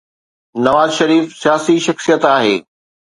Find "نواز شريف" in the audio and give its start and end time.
0.65-1.33